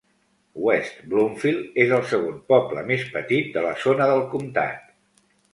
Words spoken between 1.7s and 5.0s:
és el segon poble més petit de la zona del comtat.